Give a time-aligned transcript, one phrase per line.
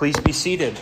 [0.00, 0.80] Please be seated.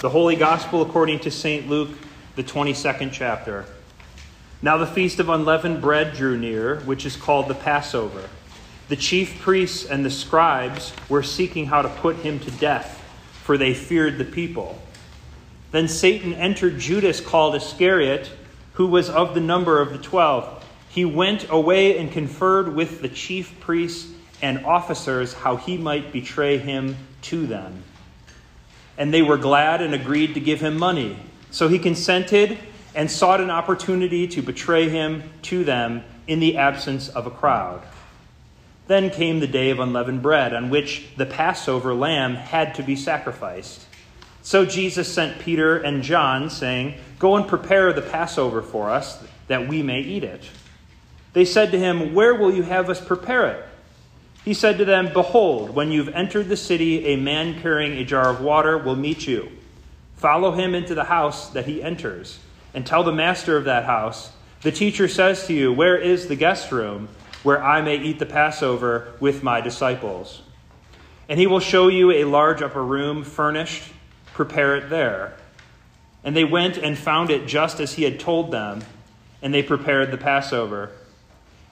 [0.00, 1.68] The Holy Gospel according to St.
[1.68, 1.90] Luke,
[2.36, 3.66] the 22nd chapter.
[4.62, 8.30] Now the feast of unleavened bread drew near, which is called the Passover.
[8.88, 13.04] The chief priests and the scribes were seeking how to put him to death,
[13.42, 14.80] for they feared the people.
[15.70, 18.30] Then Satan entered Judas, called Iscariot,
[18.72, 20.64] who was of the number of the twelve.
[20.88, 26.58] He went away and conferred with the chief priests and officers how he might betray
[26.58, 27.82] him to them.
[28.96, 31.18] And they were glad and agreed to give him money.
[31.50, 32.58] So he consented
[32.94, 37.82] and sought an opportunity to betray him to them in the absence of a crowd.
[38.86, 42.96] Then came the day of unleavened bread, on which the Passover lamb had to be
[42.96, 43.86] sacrificed.
[44.42, 49.68] So Jesus sent Peter and John, saying, Go and prepare the Passover for us, that
[49.68, 50.48] we may eat it.
[51.34, 53.64] They said to him, Where will you have us prepare it?
[54.48, 58.30] He said to them, Behold, when you've entered the city, a man carrying a jar
[58.30, 59.52] of water will meet you.
[60.16, 62.38] Follow him into the house that he enters,
[62.72, 64.32] and tell the master of that house,
[64.62, 67.10] The teacher says to you, Where is the guest room,
[67.42, 70.40] where I may eat the Passover with my disciples?
[71.28, 73.92] And he will show you a large upper room, furnished.
[74.32, 75.36] Prepare it there.
[76.24, 78.82] And they went and found it just as he had told them,
[79.42, 80.92] and they prepared the Passover.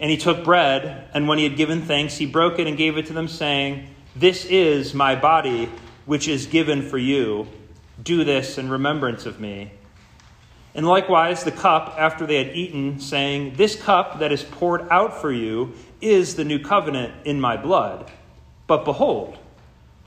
[0.00, 2.98] And he took bread, and when he had given thanks, he broke it and gave
[2.98, 5.70] it to them, saying, This is my body,
[6.04, 7.46] which is given for you.
[8.02, 9.70] Do this in remembrance of me.
[10.74, 15.20] And likewise, the cup after they had eaten, saying, This cup that is poured out
[15.20, 18.10] for you is the new covenant in my blood.
[18.66, 19.38] But behold,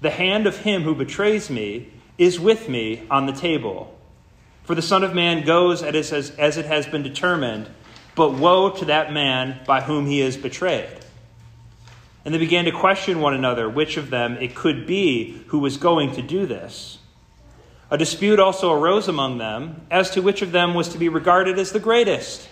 [0.01, 3.97] the hand of him who betrays me is with me on the table.
[4.63, 7.69] For the Son of Man goes as it has been determined
[8.17, 10.89] but woe to that man by whom he is betrayed.
[12.25, 15.77] And they began to question one another which of them it could be who was
[15.77, 16.97] going to do this.
[17.89, 21.57] A dispute also arose among them as to which of them was to be regarded
[21.57, 22.49] as the greatest.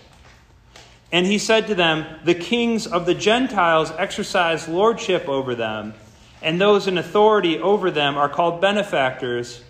[1.12, 5.94] And he said to them, The kings of the Gentiles exercise lordship over them,
[6.40, 9.62] and those in authority over them are called benefactors,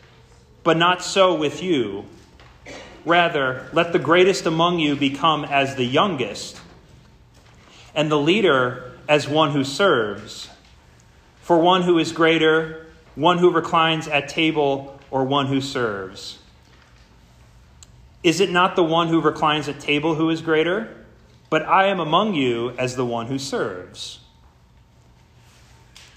[0.62, 2.04] but not so with you.
[3.06, 6.60] Rather, let the greatest among you become as the youngest,
[7.94, 10.50] and the leader as one who serves.
[11.40, 12.84] For one who is greater,
[13.14, 16.40] one who reclines at table, or one who serves.
[18.24, 21.06] Is it not the one who reclines at table who is greater?
[21.48, 24.18] But I am among you as the one who serves.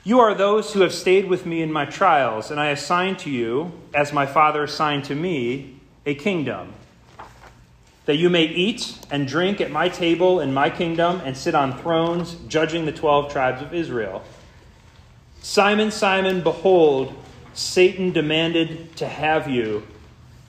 [0.03, 3.29] You are those who have stayed with me in my trials, and I assign to
[3.29, 6.73] you, as my Father assigned to me, a kingdom
[8.09, 11.77] that you may eat and drink at my table in my kingdom and sit on
[11.77, 14.23] thrones, judging the twelve tribes of Israel.
[15.43, 17.13] Simon, Simon, behold,
[17.53, 19.85] Satan demanded to have you,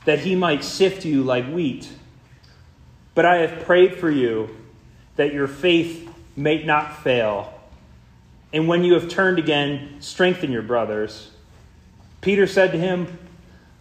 [0.06, 1.86] that he might sift you like wheat.
[3.14, 4.56] But I have prayed for you,
[5.16, 7.52] that your faith may not fail.
[8.54, 11.30] And when you have turned again, strengthen your brothers.
[12.22, 13.18] Peter said to him,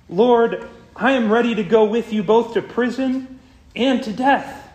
[0.09, 0.67] Lord,
[0.97, 3.38] I am ready to go with you both to prison
[3.75, 4.69] and to death.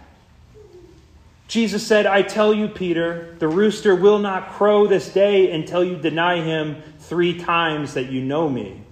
[1.46, 5.96] Jesus said, I tell you, Peter, the rooster will not crow this day until you
[5.96, 8.82] deny him three times that you know me.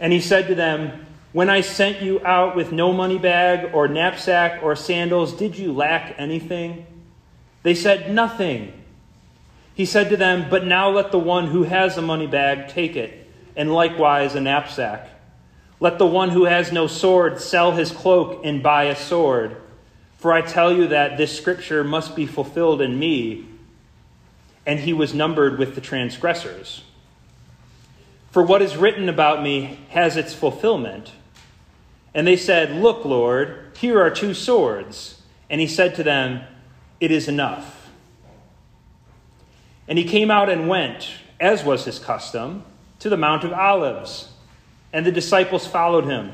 [0.00, 3.86] And he said to them, When I sent you out with no money bag or
[3.86, 6.86] knapsack or sandals, did you lack anything?
[7.62, 8.72] They said, Nothing.
[9.74, 12.96] He said to them, But now let the one who has a money bag take
[12.96, 15.08] it, and likewise a knapsack.
[15.80, 19.56] Let the one who has no sword sell his cloak and buy a sword.
[20.18, 23.46] For I tell you that this scripture must be fulfilled in me.
[24.66, 26.84] And he was numbered with the transgressors.
[28.30, 31.12] For what is written about me has its fulfillment.
[32.14, 35.20] And they said, Look, Lord, here are two swords.
[35.50, 36.42] And he said to them,
[37.00, 37.90] It is enough.
[39.86, 42.64] And he came out and went, as was his custom,
[43.00, 44.30] to the Mount of Olives
[44.94, 46.32] and the disciples followed him.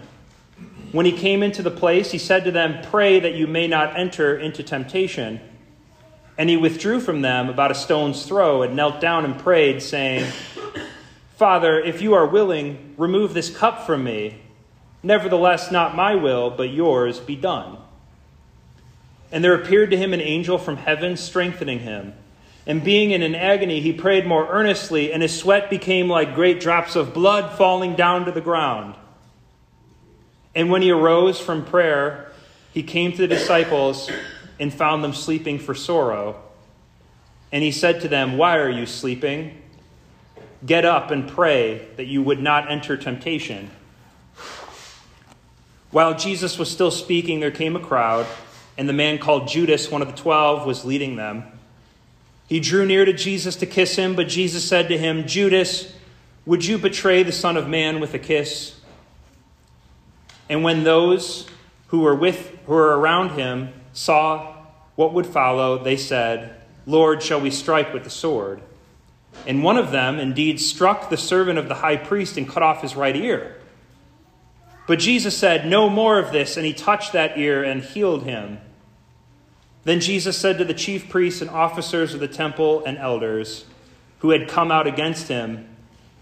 [0.93, 3.99] When he came into the place, he said to them, Pray that you may not
[3.99, 5.41] enter into temptation.
[6.37, 10.31] And he withdrew from them about a stone's throw and knelt down and prayed, saying,
[11.37, 14.43] Father, if you are willing, remove this cup from me.
[15.03, 17.79] Nevertheless, not my will, but yours be done.
[19.33, 22.13] And there appeared to him an angel from heaven, strengthening him.
[22.71, 26.61] And being in an agony, he prayed more earnestly, and his sweat became like great
[26.61, 28.95] drops of blood falling down to the ground.
[30.55, 32.31] And when he arose from prayer,
[32.73, 34.09] he came to the disciples
[34.61, 36.41] and found them sleeping for sorrow.
[37.51, 39.61] And he said to them, Why are you sleeping?
[40.65, 43.69] Get up and pray that you would not enter temptation.
[45.91, 48.29] While Jesus was still speaking, there came a crowd,
[48.79, 51.51] and the man called Judas, one of the twelve, was leading them.
[52.51, 55.95] He drew near to Jesus to kiss him, but Jesus said to him, Judas,
[56.45, 58.75] would you betray the Son of Man with a kiss?
[60.49, 61.47] And when those
[61.87, 64.57] who were with who were around him saw
[64.97, 68.61] what would follow, they said, Lord, shall we strike with the sword?
[69.47, 72.83] And one of them indeed struck the servant of the high priest and cut off
[72.83, 73.61] his right ear.
[74.89, 78.59] But Jesus said, No more of this, and he touched that ear and healed him.
[79.85, 83.65] Then Jesus said to the chief priests and officers of the temple and elders
[84.19, 85.69] who had come out against him,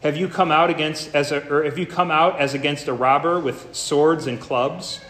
[0.03, 2.93] Have you come out against as a, or have you come out as against a
[2.93, 5.01] robber with swords and clubs?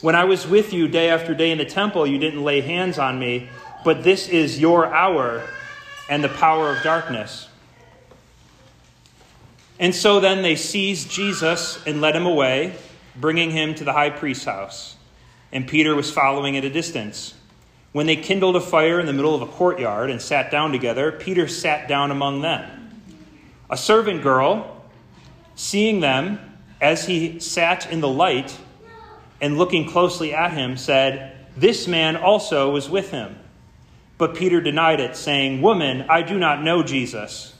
[0.00, 2.98] When I was with you day after day in the temple, you didn't lay hands
[2.98, 3.48] on me,
[3.84, 5.42] but this is your hour
[6.08, 7.48] and the power of darkness.
[9.78, 12.74] And so then they seized Jesus and led him away,
[13.14, 14.96] bringing him to the high priest's house.
[15.52, 17.34] And Peter was following at a distance.
[17.92, 21.10] When they kindled a fire in the middle of a courtyard and sat down together,
[21.10, 23.02] Peter sat down among them.
[23.68, 24.84] A servant girl,
[25.56, 26.38] seeing them
[26.80, 28.56] as he sat in the light,
[29.40, 33.36] and looking closely at him, said, This man also was with him.
[34.18, 37.54] But Peter denied it, saying, Woman, I do not know Jesus.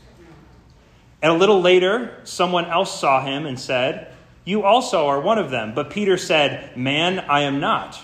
[1.23, 4.13] And a little later, someone else saw him and said,
[4.45, 5.75] You also are one of them.
[5.75, 8.01] But Peter said, Man, I am not.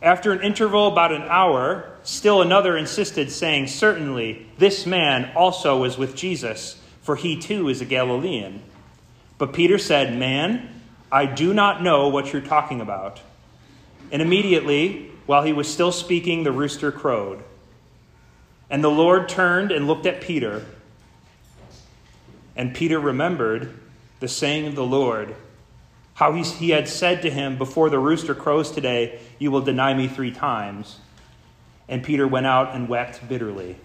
[0.00, 5.98] After an interval about an hour, still another insisted, saying, Certainly, this man also was
[5.98, 8.62] with Jesus, for he too is a Galilean.
[9.38, 13.20] But Peter said, Man, I do not know what you're talking about.
[14.10, 17.42] And immediately, while he was still speaking, the rooster crowed.
[18.70, 20.64] And the Lord turned and looked at Peter.
[22.56, 23.78] And Peter remembered
[24.20, 25.34] the saying of the Lord,
[26.14, 29.92] how he, he had said to him, Before the rooster crows today, you will deny
[29.94, 30.98] me three times.
[31.88, 33.76] And Peter went out and wept bitterly.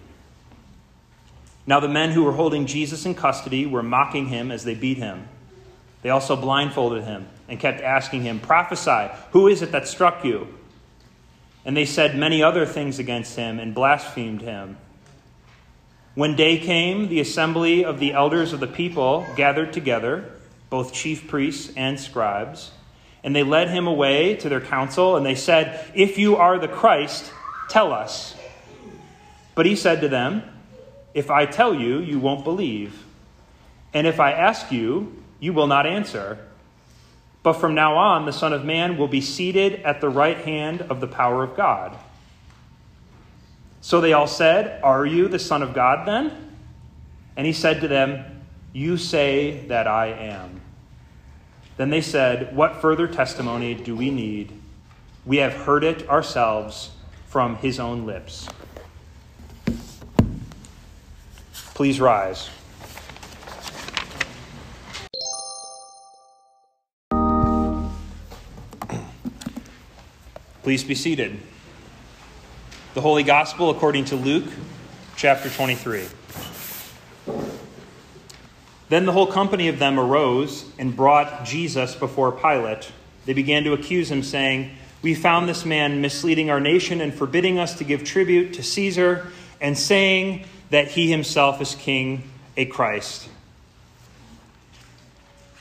[1.66, 4.96] Now, the men who were holding Jesus in custody were mocking him as they beat
[4.98, 5.28] him.
[6.02, 10.48] They also blindfolded him and kept asking him, Prophesy, who is it that struck you?
[11.64, 14.78] And they said many other things against him and blasphemed him.
[16.14, 20.30] When day came, the assembly of the elders of the people gathered together,
[20.68, 22.70] both chief priests and scribes,
[23.24, 26.68] and they led him away to their council, and they said, If you are the
[26.68, 27.32] Christ,
[27.70, 28.36] tell us.
[29.54, 30.42] But he said to them,
[31.14, 33.04] If I tell you, you won't believe.
[33.94, 36.38] And if I ask you, you will not answer.
[37.42, 40.82] But from now on, the Son of Man will be seated at the right hand
[40.82, 41.96] of the power of God.
[43.82, 46.54] So they all said, Are you the Son of God then?
[47.36, 50.60] And he said to them, You say that I am.
[51.76, 54.52] Then they said, What further testimony do we need?
[55.26, 56.90] We have heard it ourselves
[57.26, 58.48] from his own lips.
[61.74, 62.50] Please rise.
[70.62, 71.40] Please be seated.
[72.94, 74.52] The Holy Gospel according to Luke,
[75.16, 76.04] chapter 23.
[78.90, 82.92] Then the whole company of them arose and brought Jesus before Pilate.
[83.24, 87.58] They began to accuse him, saying, We found this man misleading our nation and forbidding
[87.58, 89.26] us to give tribute to Caesar,
[89.58, 93.26] and saying that he himself is king, a Christ.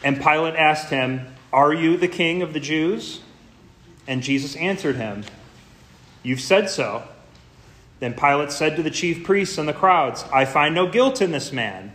[0.04, 3.22] And Pilate asked him, Are you the king of the Jews?
[4.06, 5.24] And Jesus answered him,
[6.24, 7.04] You've said so.
[8.02, 11.32] Then Pilate said to the chief priests and the crowds, I find no guilt in
[11.32, 11.94] this man.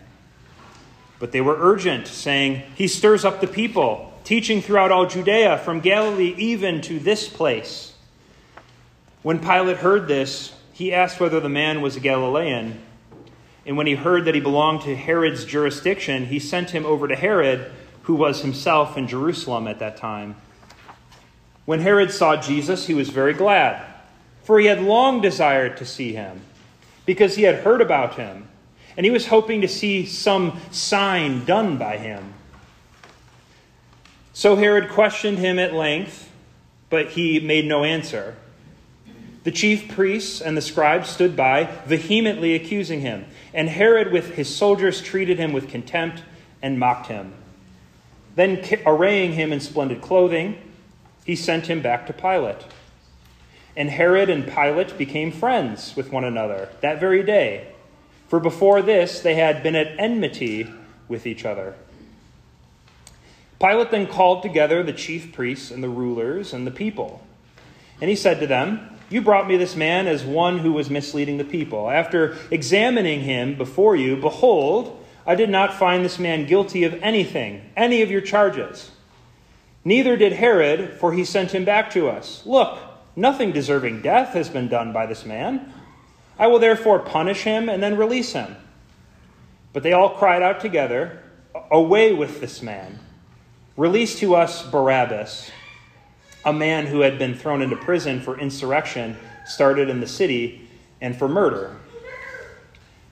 [1.19, 5.81] But they were urgent, saying, He stirs up the people, teaching throughout all Judea, from
[5.81, 7.93] Galilee even to this place.
[9.23, 12.81] When Pilate heard this, he asked whether the man was a Galilean.
[13.67, 17.17] And when he heard that he belonged to Herod's jurisdiction, he sent him over to
[17.17, 17.73] Herod,
[18.03, 20.37] who was himself in Jerusalem at that time.
[21.65, 23.96] When Herod saw Jesus, he was very glad
[24.47, 26.41] for he had long desired to see him,
[27.05, 28.47] because he had heard about him,
[28.97, 32.33] and he was hoping to see some sign done by him.
[34.33, 36.31] So Herod questioned him at length,
[36.91, 38.37] but he made no answer.
[39.43, 44.55] The chief priests and the scribes stood by, vehemently accusing him, and Herod with his
[44.55, 46.23] soldiers treated him with contempt
[46.63, 47.35] and mocked him.
[48.37, 50.57] Then, arraying him in splendid clothing,
[51.25, 52.65] he sent him back to Pilate.
[53.77, 57.69] And Herod and Pilate became friends with one another that very day,
[58.29, 60.73] for before this they had been at enmity
[61.09, 61.75] with each other.
[63.61, 67.27] Pilate then called together the chief priests and the rulers and the people.
[68.01, 71.39] And he said to them, You brought me this man as one who was misleading
[71.39, 71.91] the people.
[71.91, 77.71] After examining him before you, behold, I did not find this man guilty of anything,
[77.77, 78.91] any of your charges.
[79.85, 82.43] Neither did Herod, for he sent him back to us.
[82.45, 82.79] Look,
[83.17, 85.73] Nothing deserving death has been done by this man.
[86.39, 88.57] I will therefore punish him and then release him.
[89.73, 91.23] But they all cried out together,
[91.71, 92.99] Away with this man!
[93.79, 95.51] Release to us Barabbas,
[96.45, 100.69] a man who had been thrown into prison for insurrection started in the city
[101.01, 101.77] and for murder.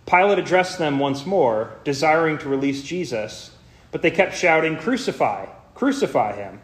[0.07, 3.51] Pilate addressed them once more, desiring to release Jesus,
[3.91, 5.47] but they kept shouting, Crucify!
[5.75, 6.61] Crucify him!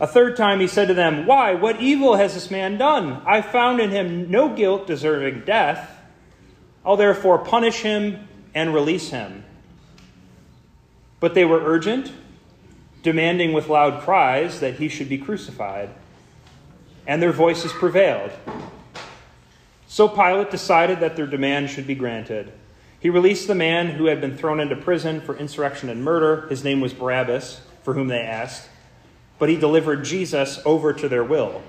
[0.00, 1.54] A third time he said to them, Why?
[1.54, 3.20] What evil has this man done?
[3.26, 5.90] I found in him no guilt deserving death.
[6.84, 9.44] I'll therefore punish him and release him.
[11.18, 12.12] But they were urgent,
[13.02, 15.90] demanding with loud cries that he should be crucified.
[17.06, 18.30] And their voices prevailed.
[19.88, 22.52] So Pilate decided that their demand should be granted.
[23.00, 26.46] He released the man who had been thrown into prison for insurrection and murder.
[26.48, 28.68] His name was Barabbas, for whom they asked
[29.38, 31.62] but he delivered Jesus over to their will.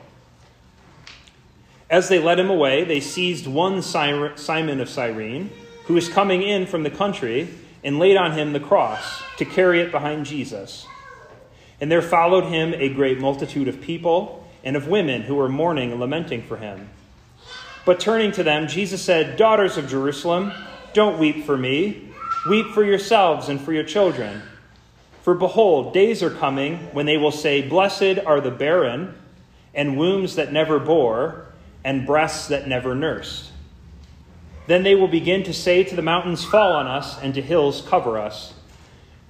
[1.90, 5.50] As they led him away, they seized one Simon of Cyrene,
[5.86, 7.50] who was coming in from the country,
[7.84, 10.86] and laid on him the cross to carry it behind Jesus.
[11.82, 15.92] And there followed him a great multitude of people and of women who were mourning
[15.92, 16.90] and lamenting for him.
[17.86, 20.52] But turning to them, Jesus said, Daughters of Jerusalem,
[20.94, 22.10] don't weep for me.
[22.48, 24.42] Weep for yourselves and for your children.
[25.22, 29.16] For behold, days are coming when they will say, Blessed are the barren,
[29.74, 31.46] and wombs that never bore,
[31.84, 33.52] and breasts that never nursed.
[34.68, 37.82] Then they will begin to say to the mountains, Fall on us, and to hills,
[37.82, 38.54] Cover us.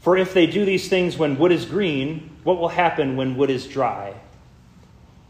[0.01, 3.49] For if they do these things when wood is green, what will happen when wood
[3.49, 4.13] is dry?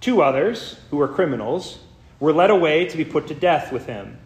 [0.02, 1.80] Two others, who were criminals,
[2.20, 4.18] were led away to be put to death with him.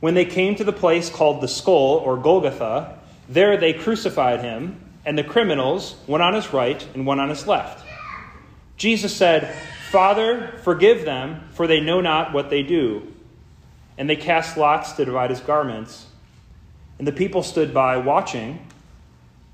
[0.00, 2.98] When they came to the place called the skull, or Golgotha,
[3.28, 7.46] there they crucified him and the criminals, one on his right and one on his
[7.46, 7.86] left.
[8.76, 9.54] Jesus said,
[9.90, 13.12] Father, forgive them, for they know not what they do.
[13.98, 16.06] And they cast lots to divide his garments.
[16.98, 18.66] And the people stood by watching.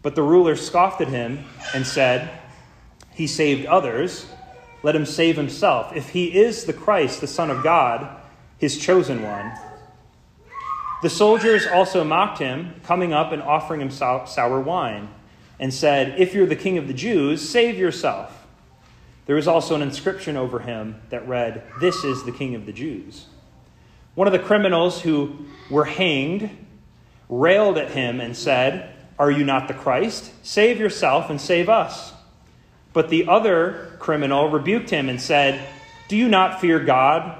[0.03, 2.31] But the ruler scoffed at him and said,
[3.15, 4.27] He saved others.
[4.83, 5.97] Let him save himself.
[5.97, 8.21] If he is the Christ, the Son of God,
[8.59, 9.53] his chosen one.
[11.03, 15.09] The soldiers also mocked him, coming up and offering him sour wine
[15.59, 18.47] and said, If you're the king of the Jews, save yourself.
[19.27, 22.73] There was also an inscription over him that read, This is the king of the
[22.73, 23.27] Jews.
[24.15, 25.37] One of the criminals who
[25.71, 26.51] were hanged
[27.29, 30.33] railed at him and said, Are you not the Christ?
[30.43, 32.13] Save yourself and save us.
[32.93, 35.69] But the other criminal rebuked him and said,
[36.09, 37.37] Do you not fear God,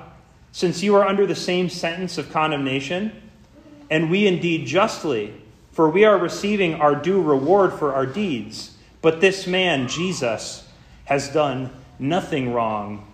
[0.53, 3.13] since you are under the same sentence of condemnation?
[3.89, 5.33] And we indeed justly
[5.77, 8.75] for we are receiving our due reward for our deeds.
[9.03, 10.67] But this man, Jesus,
[11.05, 13.07] has done nothing wrong.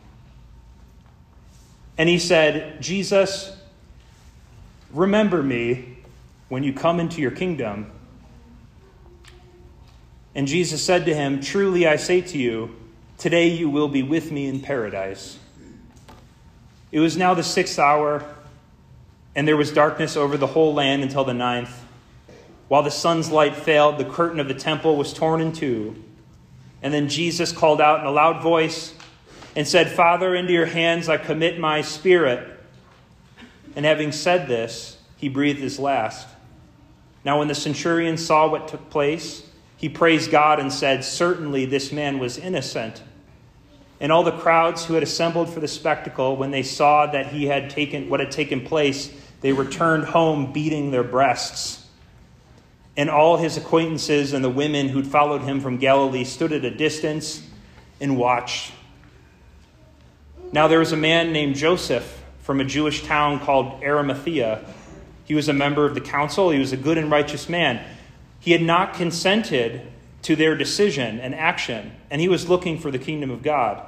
[1.98, 3.56] And he said, Jesus,
[4.92, 5.98] remember me
[6.50, 7.90] when you come into your kingdom.
[10.36, 12.76] And Jesus said to him, Truly I say to you,
[13.18, 15.36] today you will be with me in paradise.
[16.92, 18.24] It was now the sixth hour,
[19.34, 21.81] and there was darkness over the whole land until the ninth.
[22.72, 25.94] While the sun's light failed, the curtain of the temple was torn in two.
[26.82, 28.94] And then Jesus called out in a loud voice
[29.54, 32.58] and said, Father, into your hands I commit my spirit.
[33.76, 36.26] And having said this, he breathed his last.
[37.26, 41.92] Now, when the centurion saw what took place, he praised God and said, Certainly this
[41.92, 43.02] man was innocent.
[44.00, 47.44] And all the crowds who had assembled for the spectacle, when they saw that he
[47.44, 49.12] had taken what had taken place,
[49.42, 51.81] they returned home beating their breasts.
[52.96, 56.70] And all his acquaintances and the women who'd followed him from Galilee stood at a
[56.70, 57.42] distance
[58.00, 58.72] and watched.
[60.52, 64.64] Now there was a man named Joseph from a Jewish town called Arimathea.
[65.24, 67.82] He was a member of the council, he was a good and righteous man.
[68.40, 69.82] He had not consented
[70.22, 73.86] to their decision and action, and he was looking for the kingdom of God.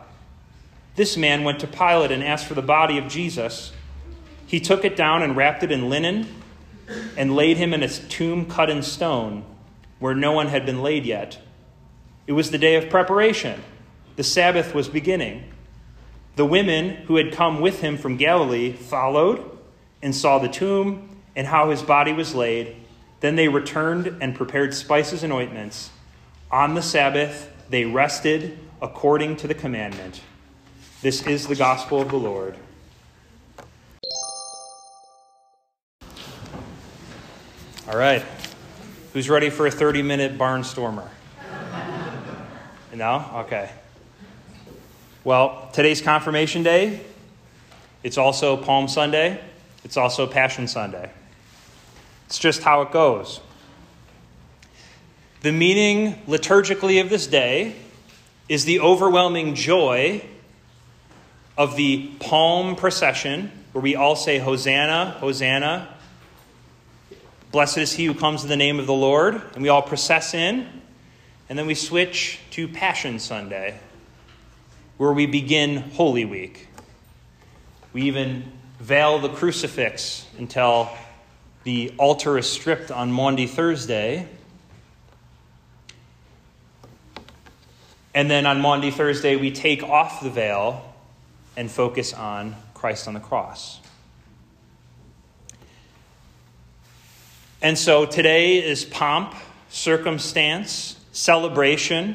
[0.97, 3.73] This man went to Pilate and asked for the body of Jesus.
[4.47, 6.29] He took it down and wrapped it in linen
[7.17, 9.45] and laid him in a tomb cut in stone
[9.99, 11.39] where no one had been laid yet.
[12.27, 13.63] It was the day of preparation.
[14.17, 15.45] The Sabbath was beginning.
[16.37, 19.59] The women who had come with him from Galilee followed
[20.03, 22.77] and saw the tomb and how his body was laid.
[23.21, 25.91] Then they returned and prepared spices and ointments.
[26.51, 30.21] On the Sabbath, they rested according to the commandment.
[31.03, 32.57] This is the gospel of the Lord.
[37.87, 38.25] All right.
[39.13, 41.07] Who's ready for a 30 minute barnstormer?
[42.95, 43.43] No?
[43.45, 43.71] Okay.
[45.23, 47.01] Well, today's confirmation day.
[48.03, 49.39] It's also Palm Sunday.
[49.85, 51.11] It's also Passion Sunday.
[52.27, 53.41] It's just how it goes.
[55.43, 57.77] The meaning liturgically of this day
[58.49, 60.25] is the overwhelming joy
[61.59, 65.94] of the palm procession, where we all say, Hosanna, Hosanna.
[67.55, 69.41] Blessed is he who comes in the name of the Lord.
[69.55, 70.67] And we all process in.
[71.49, 73.79] And then we switch to Passion Sunday,
[74.97, 76.67] where we begin Holy Week.
[77.93, 80.91] We even veil the crucifix until
[81.63, 84.29] the altar is stripped on Maundy Thursday.
[88.17, 90.93] And then on Maundy Thursday, we take off the veil
[91.57, 93.79] and focus on Christ on the cross.
[97.65, 99.35] And so today is pomp,
[99.71, 102.15] circumstance, celebration.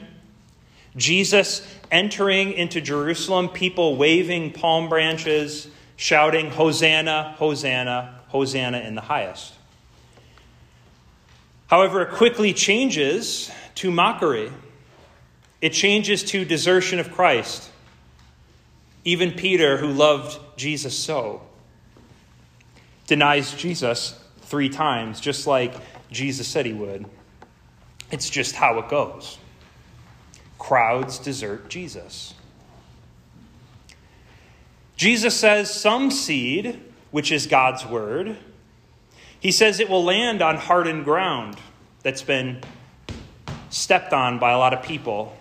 [0.95, 9.55] Jesus entering into Jerusalem, people waving palm branches, shouting, Hosanna, Hosanna, Hosanna in the highest.
[11.65, 14.51] However, it quickly changes to mockery.
[15.61, 17.71] It changes to desertion of Christ.
[19.03, 21.41] Even Peter, who loved Jesus so,
[23.07, 24.15] denies Jesus
[24.49, 25.73] three times, just like
[26.11, 27.05] Jesus said he would.
[28.11, 29.37] It's just how it goes.
[30.57, 32.33] Crowds desert Jesus.
[34.97, 36.81] Jesus says, Some seed,
[37.11, 38.37] which is God's word,
[39.39, 41.55] he says it will land on hardened ground
[42.03, 42.61] that's been
[43.69, 45.37] stepped on by a lot of people,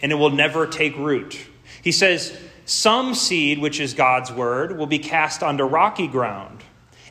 [0.00, 1.38] and it will never take root.
[1.82, 2.38] He says,
[2.68, 6.62] some seed, which is God's word, will be cast onto rocky ground,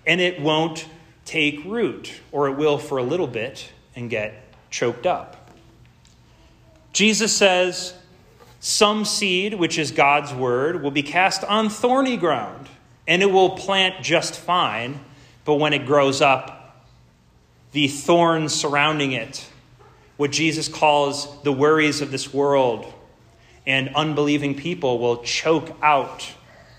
[0.05, 0.87] and it won't
[1.27, 4.33] take root, or it will for a little bit and get
[4.71, 5.51] choked up.
[6.93, 7.93] Jesus says,
[8.59, 12.69] Some seed, which is God's word, will be cast on thorny ground,
[13.07, 14.99] and it will plant just fine,
[15.45, 16.85] but when it grows up,
[17.73, 19.45] the thorns surrounding it,
[20.15, 22.91] what Jesus calls the worries of this world,
[23.65, 26.31] and unbelieving people will choke out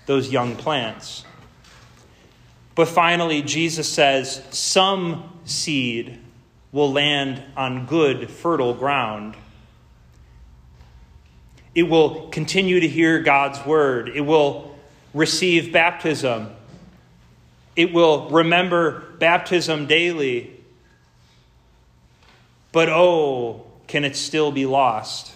[0.07, 1.23] those young plants.
[2.79, 6.17] But finally, Jesus says, Some seed
[6.71, 9.35] will land on good, fertile ground.
[11.75, 14.07] It will continue to hear God's word.
[14.07, 14.79] It will
[15.13, 16.51] receive baptism.
[17.75, 20.49] It will remember baptism daily.
[22.71, 25.33] But oh, can it still be lost?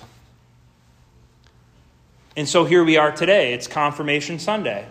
[2.38, 3.54] And so here we are today.
[3.54, 4.88] It's Confirmation Sunday.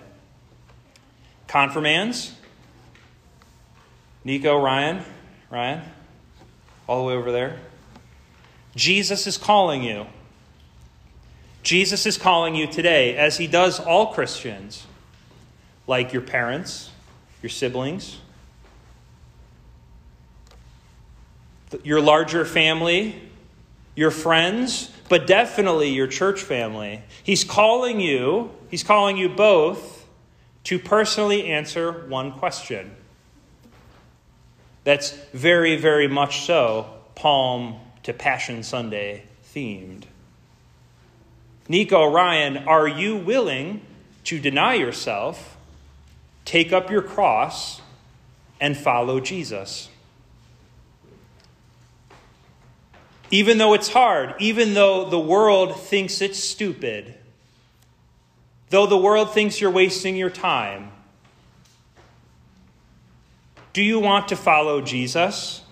[1.47, 2.35] Confirmands?
[4.25, 5.05] Nico, Ryan,
[5.51, 5.83] Ryan,
[6.87, 7.59] all the way over there.
[8.77, 10.07] Jesus is calling you.
[11.63, 14.87] Jesus is calling you today, as he does all Christians,
[15.87, 16.91] like your parents,
[17.41, 18.19] your siblings,
[21.83, 23.31] your larger family,
[23.95, 27.03] your friends, but definitely your church family.
[27.23, 30.07] He's calling you, he's calling you both
[30.65, 32.97] to personally answer one question.
[34.85, 40.05] That's very, very much so Palm to Passion Sunday themed.
[41.69, 43.81] Nico, Ryan, are you willing
[44.25, 45.57] to deny yourself,
[46.45, 47.81] take up your cross,
[48.61, 49.89] and follow Jesus?
[53.31, 57.15] Even though it's hard, even though the world thinks it's stupid,
[58.71, 60.91] though the world thinks you're wasting your time,
[63.73, 65.63] do you want to follow Jesus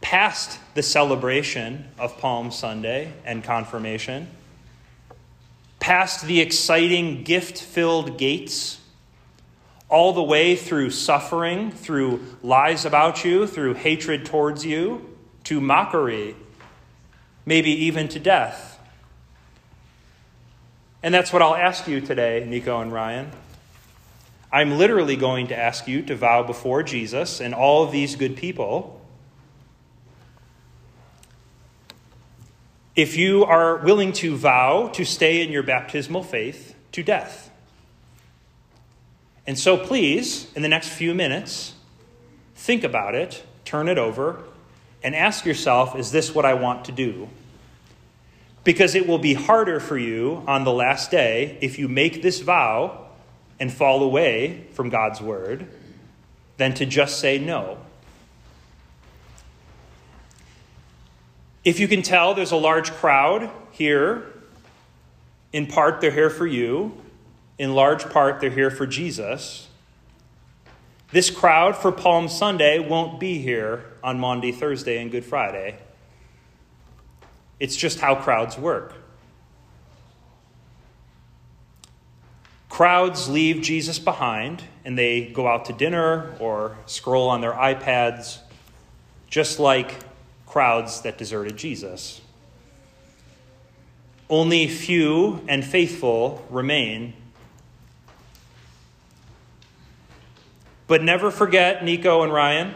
[0.00, 4.28] past the celebration of Palm Sunday and confirmation?
[5.80, 8.80] Past the exciting gift filled gates?
[9.88, 16.34] all the way through suffering, through lies about you, through hatred towards you, to mockery,
[17.44, 18.80] maybe even to death.
[21.02, 23.30] And that's what I'll ask you today, Nico and Ryan.
[24.56, 28.38] I'm literally going to ask you to vow before Jesus and all of these good
[28.38, 28.98] people.
[32.94, 37.50] If you are willing to vow to stay in your baptismal faith to death.
[39.46, 41.74] And so, please, in the next few minutes,
[42.54, 44.42] think about it, turn it over,
[45.02, 47.28] and ask yourself is this what I want to do?
[48.64, 52.40] Because it will be harder for you on the last day if you make this
[52.40, 53.05] vow
[53.58, 55.66] and fall away from God's word
[56.56, 57.78] than to just say no.
[61.64, 64.32] If you can tell, there's a large crowd here.
[65.52, 66.96] In part, they're here for you.
[67.58, 69.68] In large part, they're here for Jesus.
[71.10, 75.78] This crowd for Palm Sunday won't be here on Maundy, Thursday, and Good Friday.
[77.58, 78.92] It's just how crowds work.
[82.76, 88.40] Crowds leave Jesus behind and they go out to dinner or scroll on their iPads,
[89.30, 89.94] just like
[90.44, 92.20] crowds that deserted Jesus.
[94.28, 97.14] Only few and faithful remain.
[100.86, 102.74] But never forget, Nico and Ryan,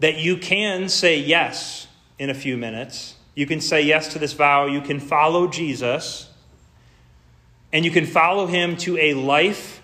[0.00, 1.86] that you can say yes
[2.18, 3.16] in a few minutes.
[3.34, 4.64] You can say yes to this vow.
[4.64, 6.30] You can follow Jesus.
[7.72, 9.82] And you can follow him to a life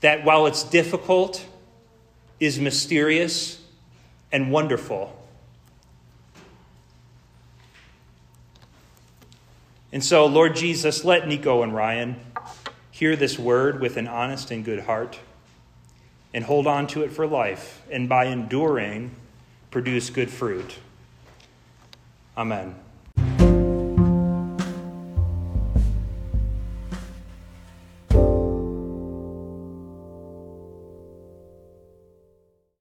[0.00, 1.44] that, while it's difficult,
[2.38, 3.60] is mysterious
[4.30, 5.20] and wonderful.
[9.92, 12.16] And so, Lord Jesus, let Nico and Ryan
[12.90, 15.18] hear this word with an honest and good heart
[16.32, 19.14] and hold on to it for life, and by enduring,
[19.70, 20.78] produce good fruit.
[22.36, 22.83] Amen.